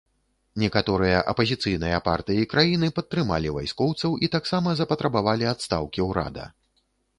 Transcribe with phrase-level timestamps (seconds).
[0.61, 6.51] Некаторыя апазіцыйныя партыі краіны падтрымалі вайскоўцаў і таксама запатрабавалі адстаўкі ўрада.